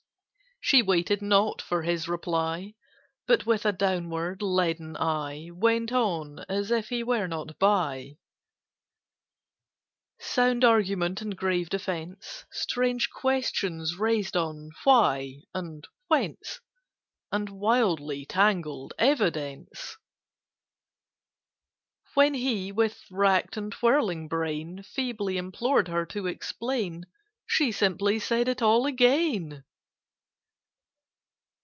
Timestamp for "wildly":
17.49-18.27